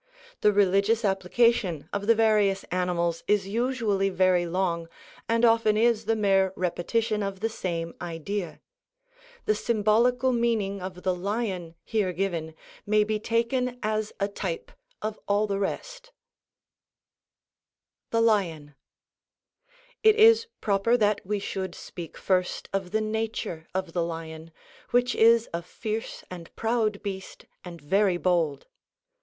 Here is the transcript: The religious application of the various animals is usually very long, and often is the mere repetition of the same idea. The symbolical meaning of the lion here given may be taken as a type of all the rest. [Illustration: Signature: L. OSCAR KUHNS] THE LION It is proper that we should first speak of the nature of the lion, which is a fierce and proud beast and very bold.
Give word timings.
The 0.39 0.51
religious 0.51 1.05
application 1.05 1.87
of 1.93 2.07
the 2.07 2.15
various 2.15 2.63
animals 2.71 3.23
is 3.27 3.47
usually 3.47 4.09
very 4.09 4.47
long, 4.47 4.89
and 5.29 5.45
often 5.45 5.77
is 5.77 6.05
the 6.05 6.15
mere 6.15 6.53
repetition 6.55 7.21
of 7.21 7.39
the 7.39 7.49
same 7.49 7.93
idea. 8.01 8.61
The 9.45 9.53
symbolical 9.53 10.33
meaning 10.33 10.81
of 10.81 11.03
the 11.03 11.13
lion 11.13 11.75
here 11.83 12.11
given 12.13 12.55
may 12.83 13.03
be 13.03 13.19
taken 13.19 13.77
as 13.83 14.11
a 14.19 14.27
type 14.27 14.71
of 15.03 15.19
all 15.27 15.45
the 15.45 15.59
rest. 15.59 16.11
[Illustration: 18.11 18.11
Signature: 18.11 18.11
L. 18.11 18.23
OSCAR 18.23 18.25
KUHNS] 18.25 18.25
THE 18.25 18.55
LION 18.55 18.75
It 20.01 20.15
is 20.19 20.47
proper 20.61 20.97
that 20.97 21.21
we 21.23 21.37
should 21.37 21.75
first 21.75 21.85
speak 21.85 22.17
of 22.73 22.89
the 22.89 23.01
nature 23.01 23.67
of 23.75 23.93
the 23.93 24.03
lion, 24.03 24.51
which 24.89 25.13
is 25.13 25.47
a 25.53 25.61
fierce 25.61 26.23
and 26.31 26.49
proud 26.55 27.03
beast 27.03 27.45
and 27.63 27.79
very 27.79 28.17
bold. 28.17 28.65